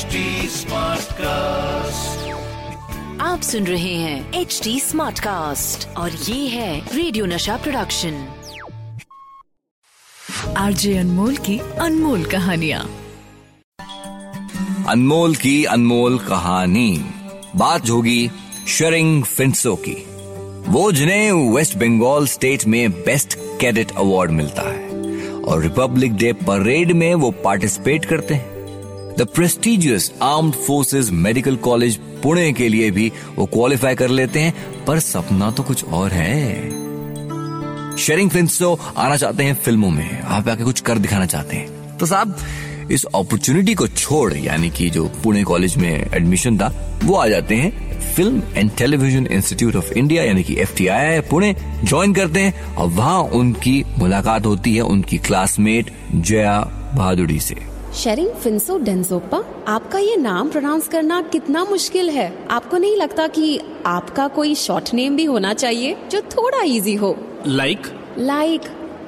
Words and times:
HD 0.00 0.06
Smartcast. 0.06 1.18
आप 3.20 3.40
सुन 3.42 3.64
रहे 3.64 3.94
हैं 3.94 4.32
एच 4.32 4.60
डी 4.64 4.80
स्मार्ट 4.80 5.20
कास्ट 5.20 5.96
और 5.96 6.12
ये 6.12 6.48
है 6.48 6.96
रेडियो 6.96 7.26
नशा 7.26 7.56
प्रोडक्शन 7.56 8.28
आरजे 10.56 10.98
अनमोल 10.98 11.36
की 11.36 11.58
अनमोल 11.58 12.24
कहानिया। 12.24 12.86
अनमोल 14.88 15.34
की 15.34 15.64
अनमोल 15.64 16.18
कहानी। 16.18 17.04
बात 17.56 17.90
होगी 17.90 18.30
शरिंग 18.68 19.24
फिंसो 19.24 19.76
की। 19.76 20.04
वो 20.72 20.92
जिन्हें 20.92 21.32
वेस्ट 21.32 21.76
बंगाल 21.76 22.26
स्टेट 22.26 22.64
में 22.64 22.92
बेस्ट 22.92 23.34
कैडेट 23.60 23.96
अवार्ड 23.96 24.30
मिलता 24.30 24.62
है। 24.62 24.88
और 25.40 25.62
रिपब्लिक 25.62 26.14
डे 26.14 26.32
परेड 26.32 26.92
में 26.92 27.14
वो 27.14 27.30
पार्टिसिपेट 27.30 28.04
करते 28.04 28.34
हैं। 28.34 28.59
The 29.18 29.26
prestigious 29.34 30.12
Armed 30.22 30.54
Forces 30.54 31.10
Medical 31.10 31.56
College 31.56 31.96
Pune 31.96 32.52
के 32.52 32.68
लिए 32.68 32.90
भी 32.90 33.12
वो 33.36 33.46
क्वालिफाई 33.46 33.94
कर 33.94 34.08
लेते 34.08 34.40
हैं, 34.40 34.84
पर 34.84 34.98
सपना 34.98 35.50
तो 35.50 35.62
कुछ 35.62 35.84
और 35.84 36.10
है। 36.10 36.70
शेरिंग 37.96 38.30
फिंसो 38.30 38.80
आना 38.96 39.16
चाहते 39.16 39.44
हैं 39.44 39.54
फ़िल्मों 39.54 39.90
में। 39.90 40.22
आप 40.22 40.48
आके 40.48 40.64
कुछ 40.64 40.80
कर 40.80 40.98
दिखाना 40.98 41.26
चाहते 41.26 41.56
हैं। 41.56 41.98
तो 41.98 42.06
साहब, 42.06 42.36
इस 42.90 43.04
अपॉर्चुनिटी 43.04 43.74
को 43.74 43.88
छोड़, 43.88 44.34
यानी 44.34 44.70
कि 44.70 44.90
जो 44.90 45.04
पुणे 45.24 45.42
कॉलेज 45.42 45.76
में 45.76 46.10
एडमिशन 46.14 46.58
था, 46.58 47.00
वो 47.04 47.14
आ 47.14 47.28
जाते 47.28 47.54
हैं 47.54 48.00
Film 48.14 48.42
and 48.56 48.70
Television 48.76 49.26
Institute 49.26 49.76
of 49.76 49.92
India 49.92 50.24
यानी 50.24 50.42
कि 50.42 50.54
एफ़ 50.54 50.82
पुणे 51.30 51.56
ज्वाइन 51.84 52.14
करते 52.14 52.40
हैं 52.40 52.74
और 52.74 52.88
वहाँ 52.88 53.20
उनकी 53.20 53.84
मुलाकात 53.98 54.46
होती 54.46 54.74
है 54.74 54.82
उनकी 54.82 55.18
क्लासमेट 55.18 55.90
जया 56.14 56.60
बहादुरी 56.94 57.40
से। 57.40 57.69
शेरिंग 57.94 58.30
फिंसो 58.30 58.76
डेंजोपा 58.78 59.38
आपका 59.68 59.98
ये 59.98 60.16
नाम 60.16 60.48
प्रोनाउंस 60.48 60.88
करना 60.88 61.20
कितना 61.22 61.64
मुश्किल 61.64 62.10
है। 62.10 62.32
आपको 62.50 62.76
नहीं 62.76 62.96
लगता 62.96 63.26
कि 63.26 63.60
आपका 63.86 64.26
कोई 64.28 64.54
शॉर्ट 64.54 64.92
नेम 64.94 65.16
भी 65.16 65.24
होना 65.24 65.54
चाहिए 65.54 65.96
जो 66.10 66.20
थोड़ा 66.20 66.62
इजी 66.62 66.94
हो? 66.94 67.16
लाइक 67.46 67.86
लाइक 68.18 68.60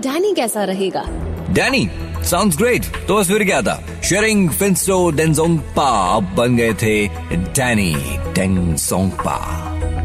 डैनी 0.03 0.35
कैसा 0.35 0.65
रहेगा? 0.65 1.05
डैनी 1.51 1.89
साउंड्स 2.25 2.57
ग्रेट 2.59 2.87
तो 3.09 3.17
बस 3.17 3.29
फिर 3.29 3.45
क्या 3.45 3.63
था? 3.63 3.81
शेरिंग 4.05 4.51
फिंसो 4.51 5.11
डेंजोंगपा 5.11 5.89
अब 6.17 6.35
बन 6.37 6.57
गए 6.57 6.73
थे 6.73 7.07
डैनी 7.37 7.95
डेंगसोंगपा 8.35 9.37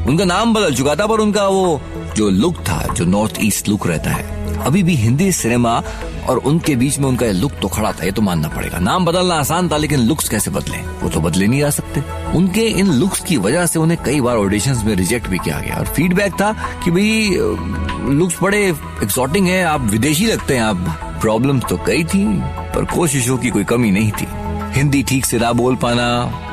उनका 0.10 0.26
नाम 0.26 0.54
बदल 0.54 0.76
चुका 0.76 0.96
था 0.96 1.08
पर 1.08 1.20
उनका 1.20 1.48
वो 1.48 1.82
जो 2.16 2.30
लुक 2.30 2.60
था 2.60 2.94
जो 2.94 3.06
नॉर्थ 3.06 3.38
ईस्ट 3.40 3.70
लुक 3.70 3.88
रहता 3.88 4.10
है 4.10 4.36
अभी 4.66 4.84
भी 4.84 4.96
हिंदी 4.96 5.32
सिनेमा 5.32 5.82
और 6.30 6.38
उनके 6.38 6.76
बीच 6.76 6.98
में 7.00 7.08
उनका 7.08 7.26
लुक 7.26 7.52
तो 7.62 7.68
खड़ा 7.68 7.92
था, 7.92 8.06
ये 8.06 8.12
तो 8.12 8.22
मानना 8.22 8.48
पड़ेगा। 8.48 8.80
नाम 8.80 9.06
बदलना 9.06 9.36
आसान 9.36 9.70
था, 9.70 9.78
लेकिन 9.78 10.00
लुक्स 10.00 10.30
कैसे 10.30 10.52
बदले? 10.52 10.78
वो 10.78 11.10
तो 11.10 11.20
बदले 11.20 11.48
नहीं 11.48 11.60
जा 11.60 11.70
सकते। 11.70 12.04
उनके 12.32 12.62
इन 12.62 12.92
लुक्स 12.92 13.20
की 13.20 13.38
वजह 13.38 13.66
से 13.66 13.80
उन्हें 13.80 14.00
कई 14.06 14.22
बार 14.22 14.38
ऑडिशन 14.38 14.82
में 14.86 14.96
रिजेक्ट 14.96 15.28
भी 15.28 15.38
किया 15.38 15.60
गया। 15.60 15.76
और 15.76 15.86
फीडबैक 15.86 16.34
था 16.34 16.52
कि 16.84 16.92
भाई 16.92 17.38
लुक्स 18.14 18.38
बड़े 18.44 18.66
एक्सॉटिंग 19.04 19.48
है, 19.48 19.64
आप 19.64 19.82
विदेशी 19.82 20.26
लगते 20.26 20.56
हैं, 20.56 20.64
आप 20.64 21.00
प्रॉब्लम्स 21.22 21.64
तो 21.70 21.78
कई 21.78 22.04
थी, 22.04 22.26
पर 22.76 22.86
कोशिशों 22.86 23.38
की 23.38 23.50
कोई 23.50 23.64
कमी 23.64 23.92
नहीं 23.92 24.12
थी। 24.12 24.28
हिंदी 24.72 25.04
ठीक 25.04 25.26
से 25.26 25.38
ना 25.40 25.52
बोल 25.54 25.76
पाना, 25.76 26.08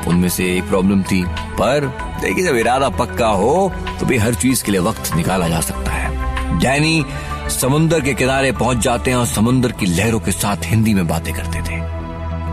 उनमें 0.07 0.29
से 0.29 0.45
एक 0.57 0.63
प्रॉब्लम 0.63 1.01
थी। 1.03 1.23
पर, 1.59 1.85
देखिए, 2.21 2.43
जब 2.43 2.55
इरादा 2.55 2.89
पक्का 2.89 3.27
हो 3.27 3.71
तो 3.99 4.05
भी 4.05 4.17
हर 4.17 4.33
चीज़ 4.33 4.63
के 4.63 4.71
लिए 4.71 4.81
वक्त 4.81 5.15
निकाला 5.15 5.47
जा 5.47 5.59
सकता 5.61 5.91
है। 5.91 6.59
डैनी 6.59 7.05
समुन्द्र 7.49 7.99
के 7.99 8.13
किनारे 8.13 8.51
पहुँच 8.51 8.77
जाते 8.77 9.11
हैं 9.11 9.17
और 9.17 9.25
समुन्द्र 9.25 9.71
की 9.71 9.85
लहरों 9.85 10.19
के 10.19 10.31
साथ 10.31 10.57
हिंदी 10.63 10.93
में 10.93 11.07
बातें 11.07 11.33
करते 11.33 11.59
थे। 11.59 11.79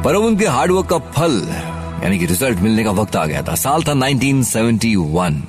पर 0.02 0.14
अब 0.14 0.22
उनके 0.22 0.46
हार्डवर्क 0.46 0.86
का 0.86 0.98
फल, 0.98 1.48
यानी 2.04 2.18
कि 2.18 2.26
रिज़ल्ट 2.26 2.58
मिलने 2.58 2.84
का 2.84 2.90
वक्त 2.90 3.16
आ 3.16 3.26
गया 3.26 3.42
था। 3.42 3.54
साल 3.54 3.82
था 3.82 3.92
1971 3.92 5.42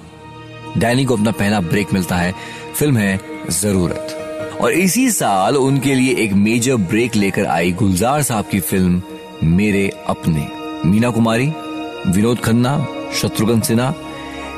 डैनी 0.77 1.05
को 1.05 1.13
अपना 1.13 1.31
पहला 1.31 1.59
ब्रेक 1.61 1.93
मिलता 1.93 2.15
है। 2.15 2.35
फ़िल्म 2.75 2.97
है 2.97 3.19
ज़रूरत। 3.49 4.19
और 4.61 4.71
इसी 4.71 5.11
साल 5.11 5.57
उनके 5.57 5.95
लिए 5.95 6.15
एक 6.15 6.33
मेजर 6.33 6.75
ब्रेक 6.75 7.15
लेकर 7.15 7.45
आई 7.45 7.71
गुलजार 7.71 8.23
साहब 8.23 8.45
की 8.45 8.59
फ़िल्म 8.59 9.01
मेरे 9.43 9.91
अपने। 10.07 10.47
मीना 10.89 11.09
कुमारी, 11.09 11.53
विनोद 12.07 12.39
खन्ना, 12.39 12.87
शत्रुघ्न 13.21 13.61
सिन्हा, 13.61 13.93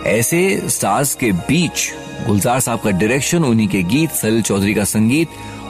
ऐसे 0.06 0.64
स्टार्स 0.66 1.16
के 1.16 1.32
बीच 1.32 1.94
गुलजार 2.28 2.60
साहब 2.60 2.80
का 2.80 2.92
डायरेक्शन 2.92 3.44
उन्हीं 3.44 3.68
के 3.68 3.84
गीत 3.84 4.12
सलिल 4.12 4.42
चौधरी 4.42 4.74
का 4.74 4.84
संगीत 4.84 5.28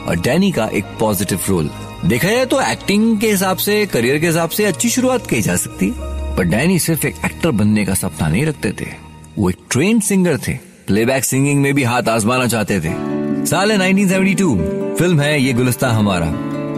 और 0.08 0.20
डैनी 0.20 0.52
का 0.52 0.66
एक 0.66 0.84
पॉजिटिव 0.84 1.40
रोल 1.48 1.70
देखा 2.04 2.28
जाए 2.28 2.46
तो 2.46 2.60
एक्टिंग 2.60 3.18
के 3.18 3.30
हिसाब 3.30 3.56
से 3.56 3.86
करियर 3.86 4.18
के 4.18 4.26
हिसाब 4.26 4.50
से 4.50 4.64
अच्छी 4.64 4.90
शुरुआत 4.90 5.26
की 5.26 5.40
जा 5.40 5.56
सकती। 5.56 5.92
पर 6.36 6.42
डैनी 6.42 6.78
सिर्फ़ 6.78 7.06
एक 7.06 7.14
एक्टर 7.24 7.50
बनने 7.50 7.84
का 7.84 7.94
सपना 7.94 8.28
नहीं 8.28 8.46
रखते 8.46 8.72
थे। 8.72 8.86
वो 9.38 9.50
एक 9.50 9.56
ट्रेन 9.70 10.00
सिंगर 10.00 10.38
थे। 10.38 10.52
प्लेबैक 10.86 11.24
सिंगिंग 11.24 11.62
में 11.62 11.74
भी 11.74 11.82
हाथ 11.82 12.02
आजमाना 12.02 12.46
चाहते 12.46 12.80
थे। 12.80 12.92
साल 13.46 13.72
है 13.72 13.78
1972 13.78 14.56
फ़िल्म 14.98 15.20
है 15.20 15.42
ये 15.42 15.52
गुलस्ता 15.52 15.88
हमारा। 15.88 16.26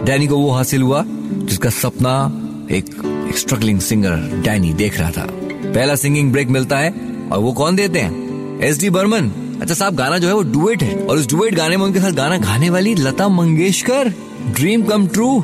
डैनी 0.03 0.27
को 0.27 0.37
वो 0.37 0.51
हासिल 0.51 0.81
हुआ 0.81 1.03
जिसका 1.07 1.69
सपना 1.69 2.31
एक, 2.71 2.85
एक 3.29 3.37
स्ट्रगलिंग 3.37 3.79
सिंगर 3.79 4.15
डैनी 4.15 4.73
देख 4.73 4.99
रहा 4.99 5.11
था। 5.11 5.27
पहला 5.73 5.95
सिंगिंग 5.95 6.31
ब्रेक 6.31 6.47
मिलता 6.47 6.77
है 6.77 6.93
और 7.31 7.39
वो 7.39 7.53
कौन 7.53 7.75
देते 7.75 7.99
हैं? 7.99 8.29
एस 8.61 8.79
डी 8.79 8.89
बर्मन 8.89 9.31
अच्छा 9.61 9.73
साहब, 9.73 9.95
गाना 9.95 10.17
जो 10.17 10.27
है 10.27 10.33
वो 10.33 10.41
डुएट 10.43 10.83
है। 10.83 10.95
और 11.05 11.17
उस 11.17 11.29
डुएट 11.29 11.55
गाने 11.55 11.77
में 11.77 11.85
उनके 11.85 11.99
साथ 11.99 12.11
गाना 12.11 12.37
गाने 12.37 12.69
वाली 12.69 12.95
Lata 12.95 13.27
Mangeshkar. 13.27 14.13
Dream 14.47 14.81
come 14.81 15.07
true 15.07 15.43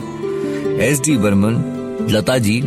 S 0.81 1.01
D 1.01 1.17
Burman 1.17 2.07
Lata 2.11 2.37
ji, 2.37 2.59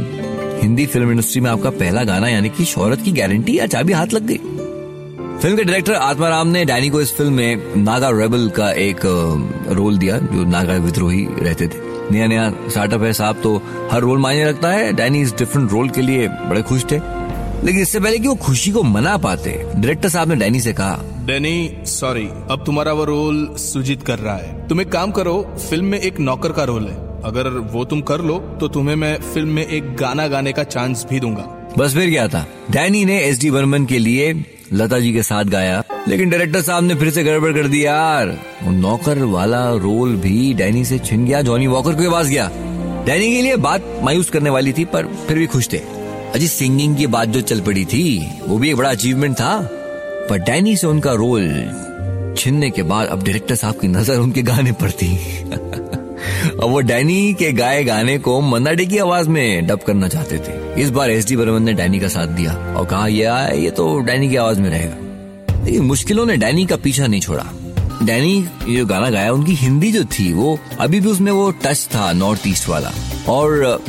Hindi 0.62 0.86
film 0.86 1.10
industry 1.10 1.40
में 1.40 1.50
आपका 1.50 1.70
पहला 1.70 2.04
गाना, 2.04 2.28
यानी 2.28 2.48
कि 2.48 2.64
शोहरत 2.64 3.02
की 3.02 3.12
गारंटी 3.12 3.58
या 3.58 3.66
चाबी 3.66 3.92
हाथ 3.92 4.06
लग 4.06 4.26
गई। 4.26 4.36
फ़िल्म 5.38 5.56
के 5.56 5.64
डायरेक्टर 5.64 5.94
आत्माराम 5.94 6.48
ने 6.48 6.64
डैनी 6.64 6.88
को 6.90 7.00
इस 7.00 7.14
फ़िल्म 7.16 7.32
में 7.32 7.76
नागा 7.76 8.10
रेबल 8.10 8.48
का 8.48 8.70
एक 8.70 9.00
रोल 9.68 9.98
दिया, 9.98 10.18
जो 10.18 10.44
नागा 10.44 10.76
विद्रोही 10.76 11.26
रहते 11.38 11.66
थे। 11.66 11.86
नया 12.10 12.26
नया 12.26 12.50
स्टार्टअप 12.68 13.02
है 13.02 13.12
साहब 13.12 13.40
तो 13.42 13.62
हर 13.92 14.00
रोल 14.00 14.18
मायने 14.18 14.44
रखता 14.44 14.68
है। 14.68 14.92
डैनी 14.92 15.20
इस 15.20 15.36
डिफरेंट 15.36 15.72
रोल 15.72 15.88
के 15.88 16.02
लिए 16.02 16.28
बड़े 16.28 16.62
खुश 16.62 16.84
थे। 16.84 17.00
लेकिन 17.64 17.80
इससे 17.80 18.00
पहले 18.00 18.18
कि 18.18 18.28
वो 18.28 18.34
खुशी 18.34 18.70
को 18.70 18.82
मना 18.82 19.16
पाते 19.16 19.50
डायरेक्टर 19.66 20.08
साहब 20.08 20.28
ने 20.28 20.36
डैनी 20.36 20.60
से 20.60 20.72
कहा 20.72 21.00
डैनी, 21.28 21.70
सॉरी, 21.84 22.24
अब 22.50 22.62
तुम्हारा 22.66 22.92
वो 22.92 23.04
रोल 23.04 23.48
सुजीत 23.58 24.02
कर 24.02 24.18
रहा 24.18 24.36
है। 24.36 24.68
तुम 24.68 24.80
एक 24.80 24.88
काम 24.88 25.10
करो, 25.10 25.34
फ़िल्म 25.60 25.84
में 25.84 25.98
एक 26.00 26.20
नौकर 26.20 26.52
का 26.52 26.64
रोल 26.64 26.86
है। 26.86 26.94
अगर 27.24 27.48
वो 27.72 27.84
तुम 27.84 28.00
कर 28.00 28.20
लो 28.20 28.38
तो 28.60 28.68
तुम्हें 28.68 28.94
मैं 28.96 29.14
फ़िल्म 29.24 29.48
में 29.48 29.66
एक 29.66 29.94
गाना 29.96 30.26
गाने 30.28 30.52
का 30.52 30.62
चांस 30.64 31.06
भी 31.10 31.20
दूँगा। 31.20 31.42
बस 31.78 31.94
फिर 31.94 32.10
क्या 32.10 32.26
था? 32.28 32.46
डैनी 32.70 33.04
ने 33.04 33.18
एस 33.20 33.40
डी 33.40 33.50
बर्मन 33.50 33.86
के 33.86 33.98
लिए 33.98 34.32
लता 34.72 34.98
जी 34.98 35.12
के 35.12 35.22
साथ 35.22 35.44
गाया, 35.44 35.82
लेकिन 36.08 36.30
डायरेक्टर 36.30 36.62
साहब 36.62 36.84
ने 36.84 36.94
फिर 36.94 37.10
से 37.10 37.24
गड़बड़ 37.24 37.52
कर 37.52 37.68
दिया 37.68 37.94
यार। 37.94 38.36
नौकर 38.64 39.22
वाला 39.26 39.62
रोल 39.76 40.16
भी 40.16 40.52
डैनी 40.54 40.84
से 40.84 40.98
छिन 40.98 41.26
गया, 41.26 41.42
जॉनी 41.42 41.66
वॉकर 41.66 41.92
के 41.92 42.10
पास 42.10 42.26
गया। 42.26 42.50
डैनी 43.06 43.34
के 43.36 43.42
लिए 43.42 43.56
बात 43.58 43.98
मायूस 44.02 44.30
करने 44.30 44.50
वाली 44.50 44.72
थी, 44.72 44.84
पर 44.84 45.14
फिर 45.26 45.38
भी 45.38 45.46
खुश 45.46 45.72
थे। 45.72 45.78
अजी 46.34 46.46
सिंगिंग 46.48 46.96
की 46.96 47.06
बात 47.06 47.28
जो 47.28 47.40
चल 47.40 47.60
पड़ी 47.60 47.84
थी, 47.84 48.30
वो 48.46 48.58
भी 48.58 48.70
एक 48.70 48.76
बड़ा 48.76 48.90
अचीवमेंट 48.90 49.34
था। 49.34 49.77
पर 50.30 50.38
डैनी 50.38 50.76
से 50.76 50.86
उनका 50.86 51.12
रोल 51.12 51.48
छिनने 52.38 52.70
के 52.70 52.82
बाद 52.82 53.08
अब 53.08 53.22
डायरेक्टर 53.22 53.54
साहब 53.54 53.74
की 53.74 53.88
नज़र 53.88 54.16
उनके 54.16 54.42
गाने 54.42 54.72
पर 54.72 54.90
थी। 54.90 55.16
अब 55.48 56.70
वो 56.70 56.80
डैनी 56.80 57.34
के 57.34 57.52
गाए 57.52 57.84
गाने 57.84 58.18
को 58.18 58.40
मन्नाडे 58.40 58.86
की 58.86 58.98
आवाज़ 58.98 59.28
में 59.28 59.66
डब 59.66 59.80
करना 59.86 60.08
चाहते 60.08 60.38
थे। 60.38 60.82
इस 60.82 60.90
बार 60.90 61.10
एस 61.10 61.26
डी 61.26 61.36
बर्मन 61.36 61.62
ने 61.62 61.72
डैनी 61.72 62.00
का 62.00 62.08
साथ 62.08 62.26
दिया 62.26 62.52
और 62.52 62.86
कहा 62.86 63.06
यह 63.06 63.52
ये 63.54 63.70
तो 63.70 64.00
डैनी 64.00 64.28
की 64.28 64.36
आवाज़ 64.36 64.60
में 64.60 64.70
रहेगा। 64.70 65.64
लेकिन 65.64 65.82
मुश्किलों 65.82 66.26
ने 66.26 66.36
डैनी 66.36 66.66
का 66.66 66.76
पीछा 66.76 67.06
नहीं 67.06 67.20
छोड़ा। 67.20 67.46
डैनी 68.02 68.48
जो 68.70 68.86
गाना 68.86 69.10
गाया, 69.10 69.32
उनकी 69.32 69.54
हिंदी 69.54 69.92
जो 69.92 70.04
थी, 70.04 70.32
वो 70.32 70.58
अभी 70.80 71.00
भी 71.00 71.08
उसमें 71.08 71.32
वो 71.32 71.50
टच 71.50 71.88
था 71.94 72.12
नॉर्थ 72.12 72.42
ईस्ट 72.46 72.68
वाला। 72.68 72.92
और, 73.28 73.82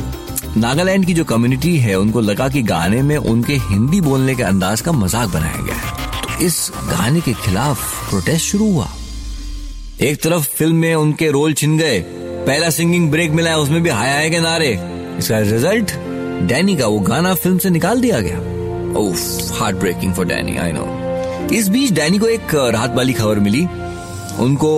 नागालैंड 0.56 1.06
की 1.06 1.14
जो 1.14 1.24
कम्युनिटी 1.24 1.78
है, 1.78 1.98
उनको 1.98 2.20
लगा 2.20 2.48
कि 2.48 2.62
गाने 2.62 3.02
में 3.02 3.16
उनके 3.16 3.52
हिंदी 3.52 4.00
बोलने 4.00 4.34
के 4.34 4.42
अंदाज 4.42 4.80
का 4.80 4.92
मज़ाक 4.92 5.28
बनाया 5.28 5.62
गया 5.62 5.74
है। 5.74 5.99
इस 6.42 6.70
गाने 6.90 7.20
के 7.20 7.32
खिलाफ 7.32 8.08
प्रोटेस्ट 8.10 8.44
शुरू 8.44 8.70
हुआ। 8.72 8.88
एक 10.00 10.20
तरफ़ 10.22 10.48
फ़िल्म 10.48 10.76
में 10.76 10.94
उनके 10.94 11.30
रोल 11.30 11.52
छिन 11.52 11.76
गए, 11.78 11.98
पहला 12.46 12.70
सिंगिंग 12.70 13.10
ब्रेक 13.10 13.30
मिला 13.30 13.50
है 13.50 13.58
उसमें 13.58 13.82
भी 13.82 13.90
हाय 13.90 14.12
हाय 14.12 14.30
के 14.30 14.40
नारे। 14.40 14.70
इसका 15.18 15.38
रिज़ल्ट 15.38 15.92
डैनी 16.48 16.76
का 16.76 16.86
वो 16.86 16.98
गाना 17.00 17.34
फ़िल्म 17.34 17.58
से 17.58 17.70
निकाल 17.70 18.00
दिया 18.00 18.20
गया। 18.20 18.38
Heart 19.58 19.76
breaking 19.76 20.14
for 20.14 20.26
Danny 20.26 20.56
I 20.56 20.72
know 20.72 20.86
इस 21.56 21.68
बीच 21.68 21.90
डैनी 21.92 22.18
को 22.18 22.26
एक 22.26 22.54
राहत 22.54 22.94
वाली 22.96 23.12
खबर 23.12 23.38
मिली। 23.38 23.66
उनको 24.40 24.72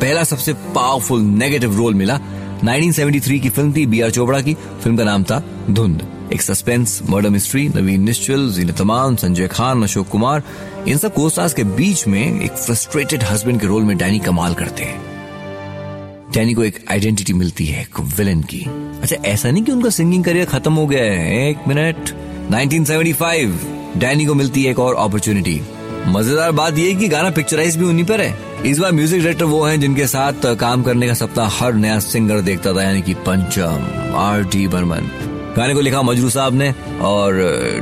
पहला 0.00 0.24
सबसे 0.24 0.52
पावरफुल 0.74 1.20
नेगेटिव 1.20 1.76
रोल 1.76 1.94
मिला। 1.94 2.18
1973 2.64 3.38
की 3.38 3.48
फ़िल्म 3.48 3.72
थी 3.76 3.86
बी 3.86 4.00
आर 4.00 4.10
चोपड़ा 4.10 4.40
की। 4.40 4.54
फ़िल्म 4.54 4.96
का 4.96 5.04
नाम 5.04 5.24
था 5.24 5.42
धुंध। 5.70 6.06
एक 6.32 6.42
suspense, 6.42 7.00
murder 7.10 7.28
mystery, 7.28 7.68
Navin 7.68 8.02
Nischol 8.02 8.48
Zeenat 8.50 8.80
Aman 8.80 9.16
Sanjay 9.16 9.48
Khan, 9.48 9.82
Ashok 9.82 10.08
Kumar, 10.08 10.42
इन 10.88 10.98
सब 10.98 11.14
कोस्टार्स 11.14 11.54
के 11.54 11.64
बीच 11.64 12.06
में 12.08 12.40
एक 12.40 12.52
फ्रस्ट्रेटेड 12.52 13.22
हस्बैंड 13.22 13.60
के 13.60 13.66
रोल 13.66 13.82
में 13.82 13.96
डैनी 13.98 14.18
कमाल 14.18 14.54
करते 14.54 14.82
हैं। 14.82 16.30
डैनी 16.32 16.54
को 16.54 16.64
एक 16.64 16.84
आइडेंटिटी 16.90 17.32
मिलती 17.32 17.66
है, 17.66 17.82
एक 17.82 18.00
विलन 18.00 18.42
की। 18.42 18.60
अच्छा 19.02 19.16
ऐसा 19.16 19.50
नहीं 19.50 19.62
कि 19.62 19.72
उनका 19.72 19.90
सिंगिंग 19.90 20.24
करियर 20.24 20.46
खत्म 20.46 20.72
हो 20.72 20.86
गया 20.86 21.04
है? 21.04 21.50
एक 21.50 21.58
मिनट। 21.68 21.96
1975 22.50 23.58
डैनी 23.96 24.26
को 24.26 24.34
मिलती 24.34 24.64
है 24.64 24.70
एक 24.70 24.78
और 24.78 24.94
अपॉर्चुनिटी 24.94 25.60
मज़ेदार 26.06 26.52
बात 26.52 26.78
यह 26.78 26.98
कि 26.98 27.08
गाना 27.08 27.30
पिक्चराइज 27.30 27.76
भी 27.76 27.84
उन्हीं 27.84 28.04
पर 28.04 28.20
है। 28.20 28.34
इस 28.66 28.78
बार 28.78 28.92
म्यूज़िक 28.92 29.20
डायरेक्टर 29.20 29.44
वो 29.44 29.64
हैं 29.64 29.80
जिनके 29.80 30.06
साथ 30.06 30.54
काम 30.54 30.82
करने 30.82 31.06
का 31.06 31.14
सपना 31.14 31.48
हर 31.48 31.74
नया 31.74 31.98
सिंगर 31.98 32.40
देखता 32.40 32.72
था, 32.72 32.82
यानी 32.82 33.02
कि 33.02 33.14
पंचम 33.14 34.16
आर 34.16 34.42
डी 34.42 34.66
बर्मन। 34.68 35.10
गाने 35.56 35.74
को 35.74 35.80
लिखा 35.80 36.02
मजरू 36.02 36.30
साहब 36.30 36.54
ने 36.54 36.70
और 37.02 37.34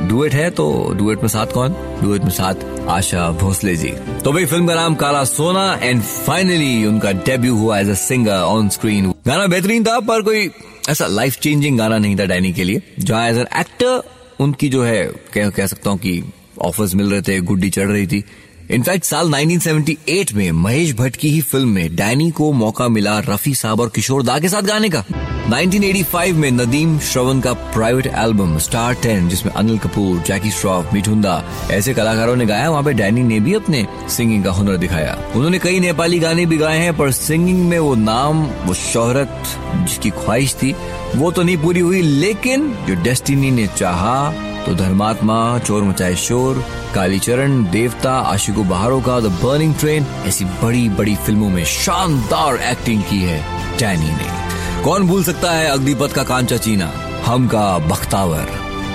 डुएट 0.09 0.33
है 0.33 0.49
तो 0.49 0.93
डुएट 0.97 1.21
में 1.21 1.27
साथ 1.29 1.53
कौन? 1.53 1.75
डुएट 2.01 2.23
में 2.23 2.29
साथ 2.29 2.87
आशा 2.89 3.29
भोसले 3.31 3.75
जी। 3.75 3.91
तो 4.23 4.31
भाई 4.31 4.45
फ़िल्म 4.45 4.67
का 4.67 4.75
नाम 4.75 4.95
काला 4.95 5.23
सोना 5.23 5.79
एंड 5.83 6.01
फाइनली 6.01 6.85
उनका 6.85 7.11
डेब्यू 7.11 7.55
हुआ 7.55 7.79
as 7.79 7.89
a 7.89 7.93
singer 7.93 8.31
on 8.31 8.69
screen 8.69 9.11
गाना 9.27 9.47
बेहतरीन 9.47 9.83
था 9.83 9.99
पर 9.99 10.21
कोई 10.21 10.49
ऐसा 10.89 11.07
लाइफ 11.07 11.39
चेंजिंग 11.39 11.77
गाना 11.77 11.97
नहीं 11.97 12.19
था 12.19 12.25
डैनी 12.25 12.53
के 12.53 12.63
लिए 12.63 12.81
जहाँ 12.99 13.29
एज 13.29 13.37
एन 13.37 13.47
एक्टर 13.59 14.01
उनकी 14.39 14.69
जो 14.69 14.83
है 14.83 15.03
कह, 15.33 15.49
कह 15.49 15.67
सकता 15.67 15.89
हूँ 15.89 15.99
कि 15.99 16.23
ऑफर्स 16.61 16.95
मिल 16.95 17.11
रहे 17.11 17.21
थे 17.21 17.39
गुड्डी 17.39 17.69
चढ़ 17.69 17.87
रही 17.87 18.07
थी। 18.07 18.23
इनफैक्ट 18.71 19.05
साल 19.05 19.31
1978 19.31 20.33
में 20.33 20.51
महेश 20.51 20.93
भट्ट 20.93 21.15
की 21.15 21.29
ही 21.29 21.41
फ़िल्म 21.41 21.69
में 21.69 21.95
डैनी 21.95 22.31
को 22.31 22.51
मौका 22.51 22.87
मिला 22.87 23.19
रफी 23.19 23.55
साहब 23.55 23.79
और 23.79 23.89
किशोर 23.89 24.23
दा 24.23 24.39
के 24.39 24.49
साथ 24.49 24.61
गाने 24.61 24.89
का। 24.89 25.03
1985 25.51 26.33
में 26.33 26.51
नदीम 26.51 26.99
श्रवण 26.99 27.39
का 27.39 27.53
प्राइवेट 27.53 28.07
एल्बम 28.07 28.57
स्टार 28.57 28.93
टेन, 28.93 29.29
जिसमें 29.29 29.53
अनिल 29.53 29.77
कपूर, 29.77 30.19
जैकी 30.19 30.51
श्रॉफ, 30.51 30.93
मिठुंदा, 30.93 31.43
ऐसे 31.71 31.93
कलाकारों 31.93 32.35
ने 32.35 32.45
गाया, 32.45 32.69
वहाँ 32.69 32.83
पे 32.83 32.93
डैनी 32.93 33.23
ने 33.23 33.39
भी 33.39 33.53
अपने 33.53 33.87
सिंगिंग 34.09 34.43
का 34.43 34.51
हुनर 34.51 34.77
दिखाया। 34.77 35.17
उन्होंने 35.35 35.59
कई 35.59 35.79
नेपाली 35.79 36.19
गाने 36.19 36.45
भी 36.45 36.57
गाए 36.57 36.77
हैं, 36.77 36.97
पर 36.97 37.11
सिंगिंग 37.11 37.69
में 37.69 37.79
वो 37.79 37.95
नाम, 37.95 38.43
वो 38.43 38.73
शोहरत 38.73 39.43
जिसकी 39.75 40.09
ख्वाहिश 40.09 40.53
थी, 40.53 40.75
वो 41.15 41.31
तो 41.31 41.43
नहीं 41.43 41.57
पूरी 41.57 41.79
हुई, 41.79 42.01
लेकिन 42.01 42.77
जो 42.87 42.95
डेस्टिनी 43.03 43.51
ने 43.51 43.67
चाहा 43.67 44.33
तो 44.65 44.75
धर्मात्मा, 44.75 45.59
चोर 45.59 45.83
मचाए 45.83 46.15
शोर, 46.15 46.65
कालीचरण, 46.95 47.63
देवता, 47.71 48.11
आशिको 48.11 48.63
बहारो 48.63 49.01
का, 49.01 49.19
द 49.19 49.23
बर्निंग 49.23 49.75
ट्रेन, 49.75 50.05
ऐसी 50.25 50.45
बड़ी 50.45 50.89
बड़ी 50.89 51.15
फ़िल्मों 51.15 51.49
में 51.49 51.65
शानदार 51.65 52.55
एक्टिंग 52.55 53.03
की 53.03 53.21
है 53.21 53.41
डैनी 53.77 54.11
ने। 54.11 54.50
कौन 54.83 55.03
भूल 55.07 55.23
सकता 55.23 55.51
है 55.51 55.67
अग्निपथ 55.69 56.13
का 56.13 56.23
कांचा 56.23 56.57
चीना? 56.57 56.85
हम 57.25 57.47
का 57.47 57.77
बख्तावर, 57.77 58.47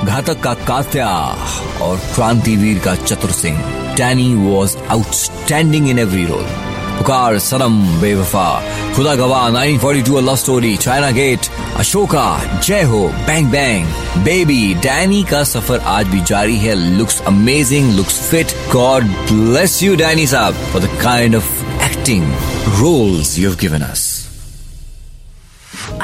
घातक 0.04 0.40
का 0.42 0.54
कात्या 0.66 1.08
और 1.82 1.98
क्रांतिवीर 2.14 2.78
का 2.78 2.94
Chatur 2.94 3.30
Singh 3.32 3.60
Danny 3.96 4.34
was 4.36 4.76
outstanding 4.90 5.88
in 5.88 5.98
every 5.98 6.24
role 6.26 6.44
Pukar, 6.98 7.38
Sanam, 7.38 7.76
Bewafa, 8.00 8.48
Khuda 8.96 9.14
Gawah 9.14 9.48
1942 9.50 10.20
Love 10.20 10.36
Story 10.36 10.76
China 10.76 11.10
Gate 11.10 11.46
Asoka, 11.78 12.26
Jai 12.66 12.82
Ho 12.82 13.06
Bang 13.26 13.50
bang 13.50 13.86
baby 14.24 14.74
Danny 14.82 15.22
का 15.30 15.42
सफ़र 15.44 15.78
आज 15.94 16.06
भी 16.06 16.20
जारी 16.32 16.56
है। 16.58 16.74
Looks 16.98 17.20
amazing 17.26 17.92
looks 17.96 18.20
fit 18.30 18.56
God 18.72 19.04
bless 19.32 19.82
you 19.82 19.96
Danny 19.96 20.26
साहब 20.26 20.54
for 20.72 20.82
the 20.82 20.98
kind 21.02 21.36
of 21.36 21.52
acting 21.84 22.32
roles 22.80 23.38
you 23.38 23.48
have 23.48 23.58
given 23.60 23.90
us 23.90 24.05